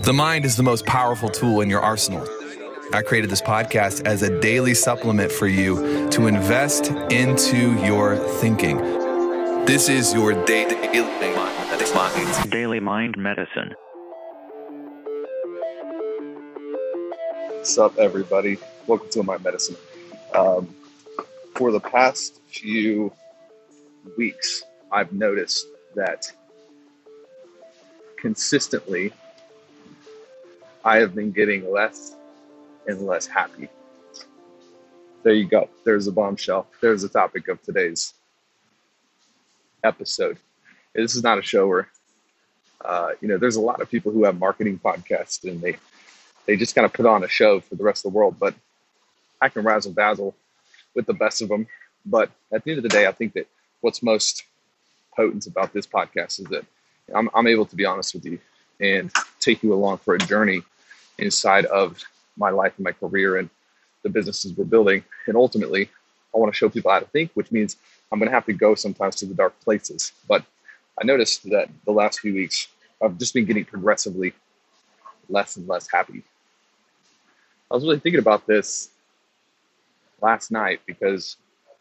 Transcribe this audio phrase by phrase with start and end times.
[0.00, 2.26] The mind is the most powerful tool in your arsenal.
[2.92, 8.78] I created this podcast as a daily supplement for you to invest into your thinking.
[9.66, 10.74] This is your daily
[12.50, 13.74] Daily Mind Medicine.
[17.50, 18.58] What's up, everybody?
[18.88, 19.76] Welcome to Mind Medicine.
[20.34, 20.74] Um,
[21.54, 23.12] for the past few
[24.18, 26.32] weeks, I've noticed that
[28.16, 29.12] consistently
[30.84, 32.14] I have been getting less
[32.86, 33.68] and less happy.
[35.22, 35.70] There you go.
[35.84, 36.66] There's a bombshell.
[36.82, 38.12] There's the topic of today's
[39.82, 40.36] episode.
[40.94, 41.88] This is not a show where,
[42.84, 45.76] uh, you know, there's a lot of people who have marketing podcasts and they
[46.44, 48.36] they just kind of put on a show for the rest of the world.
[48.38, 48.54] But
[49.40, 50.34] I can razzle dazzle
[50.94, 51.66] with the best of them.
[52.04, 53.48] But at the end of the day, I think that
[53.80, 54.44] what's most
[55.16, 56.66] potent about this podcast is that
[57.14, 58.38] I'm, I'm able to be honest with you
[58.78, 60.62] and take you along for a journey
[61.18, 62.02] inside of
[62.36, 63.48] my life and my career and
[64.02, 65.04] the businesses we're building.
[65.26, 65.90] And ultimately,
[66.34, 67.76] I want to show people how to think, which means
[68.12, 70.12] I'm going to have to go sometimes to the dark places.
[70.28, 70.44] But
[71.00, 72.68] I noticed that the last few weeks,
[73.02, 74.32] I've just been getting progressively
[75.28, 76.22] less and less happy.
[77.70, 78.90] I was really thinking about this
[80.20, 81.36] last night because
[81.68, 81.72] I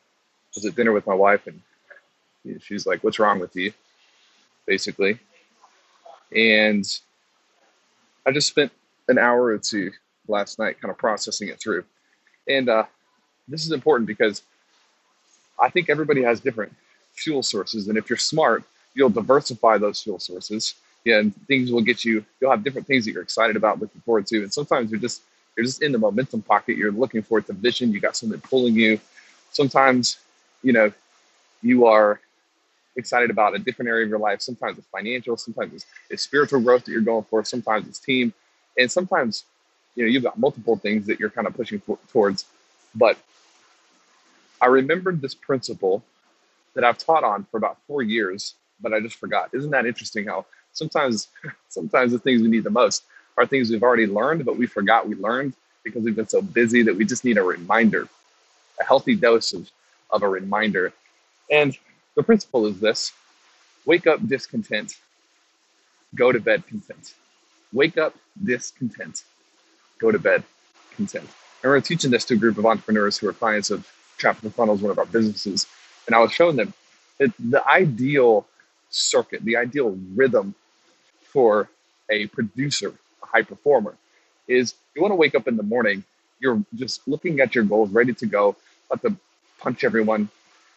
[0.55, 1.61] was at dinner with my wife and
[2.61, 3.73] she's like, What's wrong with you?
[4.65, 5.19] Basically.
[6.35, 6.85] And
[8.25, 8.71] I just spent
[9.13, 9.91] an hour or two
[10.27, 11.83] last night kind of processing it through.
[12.47, 12.85] And uh,
[13.47, 14.41] this is important because
[15.59, 16.73] I think everybody has different
[17.13, 17.87] fuel sources.
[17.87, 18.63] And if you're smart,
[18.95, 20.75] you'll diversify those fuel sources.
[21.05, 24.25] And things will get you, you'll have different things that you're excited about, looking forward
[24.27, 24.43] to.
[24.43, 25.21] And sometimes you're just,
[25.55, 26.77] you're just in the momentum pocket.
[26.77, 27.91] You're looking for the vision.
[27.91, 28.99] You got something pulling you.
[29.51, 30.17] Sometimes,
[30.63, 30.91] you know,
[31.61, 32.19] you are
[32.95, 34.41] excited about a different area of your life.
[34.41, 35.35] Sometimes it's financial.
[35.35, 37.43] Sometimes it's, it's spiritual growth that you're going for.
[37.43, 38.33] Sometimes it's team
[38.77, 39.45] and sometimes
[39.95, 42.45] you know you've got multiple things that you're kind of pushing towards
[42.95, 43.17] but
[44.61, 46.03] i remembered this principle
[46.75, 49.49] that i've taught on for about four years but i just forgot.
[49.53, 51.29] Isn't that interesting how sometimes
[51.69, 53.03] sometimes the things we need the most
[53.37, 56.81] are things we've already learned but we forgot we learned because we've been so busy
[56.83, 58.07] that we just need a reminder
[58.79, 59.69] a healthy dose of,
[60.09, 60.93] of a reminder.
[61.51, 61.77] And
[62.15, 63.11] the principle is this
[63.85, 64.97] wake up discontent
[66.15, 67.13] go to bed content
[67.73, 69.23] Wake up discontent.
[69.99, 70.43] Go to bed
[70.95, 71.27] content.
[71.63, 74.55] And we're teaching this to a group of entrepreneurs who are clients of Traffic and
[74.55, 75.65] Funnels, one of our businesses.
[76.07, 76.73] And I was showing them
[77.19, 78.45] that the ideal
[78.89, 80.55] circuit, the ideal rhythm
[81.23, 81.69] for
[82.09, 83.95] a producer, a high performer,
[84.47, 86.03] is you want to wake up in the morning,
[86.39, 88.55] you're just looking at your goals, ready to go,
[88.91, 89.15] about to
[89.59, 90.29] punch everyone,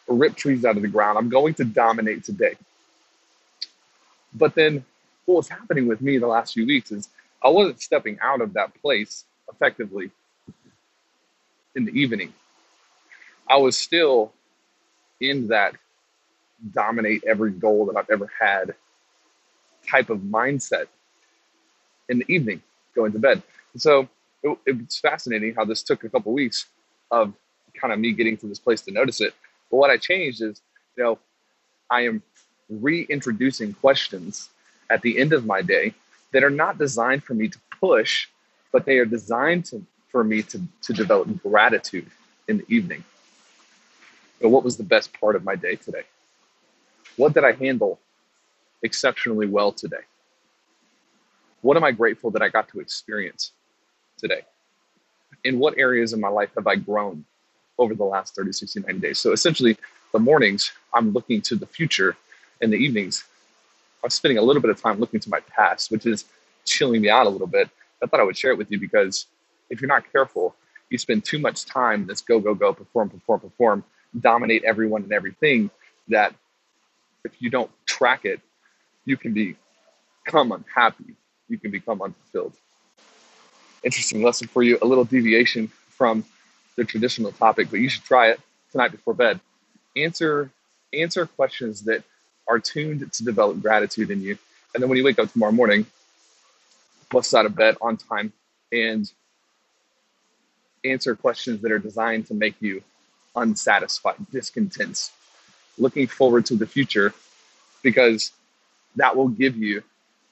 [0.08, 1.18] rip trees out of the ground.
[1.18, 2.54] I'm going to dominate today.
[4.32, 4.84] But then
[5.26, 7.08] what was happening with me the last few weeks is
[7.42, 10.10] I wasn't stepping out of that place effectively
[11.74, 12.32] in the evening.
[13.48, 14.32] I was still
[15.20, 15.74] in that
[16.72, 18.74] dominate every goal that I've ever had
[19.88, 20.86] type of mindset
[22.08, 22.62] in the evening
[22.94, 23.42] going to bed.
[23.76, 24.08] so
[24.42, 26.66] it, it's fascinating how this took a couple weeks
[27.10, 27.32] of
[27.74, 29.34] kind of me getting to this place to notice it.
[29.70, 30.60] But what I changed is,
[30.96, 31.18] you know,
[31.90, 32.22] I am
[32.68, 34.48] reintroducing questions
[34.90, 35.94] at the end of my day
[36.32, 38.28] that are not designed for me to push,
[38.72, 42.06] but they are designed to, for me to, to develop gratitude
[42.48, 43.04] in the evening.
[44.40, 46.02] So what was the best part of my day today?
[47.16, 47.98] What did I handle
[48.82, 50.04] exceptionally well today?
[51.62, 53.52] What am I grateful that I got to experience
[54.18, 54.42] today?
[55.44, 57.24] In what areas of my life have I grown
[57.78, 59.18] over the last 30, 60, 90 days?
[59.18, 59.76] So essentially,
[60.12, 62.16] the mornings, I'm looking to the future,
[62.60, 63.24] and the evenings,
[64.02, 66.24] I'm spending a little bit of time looking to my past, which is
[66.64, 67.68] chilling me out a little bit.
[68.02, 69.26] I thought I would share it with you because
[69.70, 70.54] if you're not careful,
[70.90, 73.84] you spend too much time in this go, go, go, perform, perform, perform,
[74.20, 75.70] dominate everyone and everything
[76.08, 76.34] that
[77.24, 78.40] if you don't track it,
[79.04, 81.14] you can become unhappy.
[81.48, 82.54] You can become unfulfilled.
[83.82, 86.24] Interesting lesson for you, a little deviation from
[86.76, 88.40] the traditional topic, but you should try it
[88.70, 89.40] tonight before bed.
[89.96, 90.50] Answer
[90.92, 92.04] answer questions that
[92.48, 94.38] are tuned to develop gratitude in you.
[94.74, 95.86] And then when you wake up tomorrow morning,
[97.10, 98.32] bust out of bed on time
[98.72, 99.10] and
[100.84, 102.82] answer questions that are designed to make you
[103.34, 105.10] unsatisfied, discontent,
[105.78, 107.12] looking forward to the future,
[107.82, 108.32] because
[108.96, 109.82] that will give you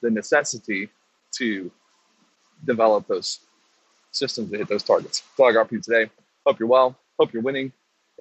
[0.01, 0.89] the necessity
[1.31, 1.71] to
[2.65, 3.39] develop those
[4.11, 5.19] systems to hit those targets.
[5.19, 6.09] That's all I got for you today.
[6.45, 6.95] Hope you're well.
[7.19, 7.71] Hope you're winning.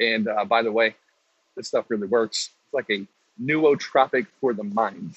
[0.00, 0.96] And uh, by the way,
[1.56, 2.50] this stuff really works.
[2.64, 3.06] It's like a
[3.40, 5.14] nootropic for the mind.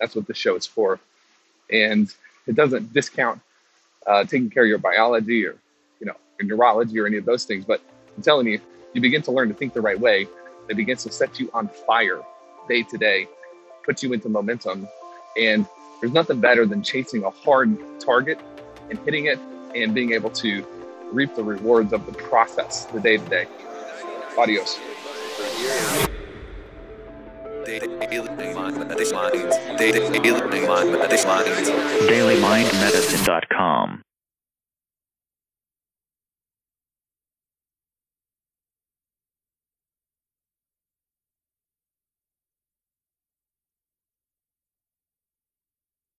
[0.00, 1.00] That's what the show is for.
[1.70, 2.12] And
[2.46, 3.40] It doesn't discount
[4.06, 5.56] uh, taking care of your biology or
[6.00, 7.64] you know your neurology or any of those things.
[7.64, 7.80] But
[8.16, 8.60] I'm telling you,
[8.94, 10.28] you begin to learn to think the right way.
[10.68, 12.22] It begins to set you on fire
[12.68, 13.28] day to day,
[13.84, 14.88] put you into momentum,
[15.36, 15.66] and
[16.00, 18.38] there's nothing better than chasing a hard target
[18.90, 19.38] and hitting it
[19.74, 20.66] and being able to
[21.12, 23.46] reap the rewards of the process, the day to day.
[24.38, 24.78] Adios.
[32.06, 34.05] DailyMindMedicine.com.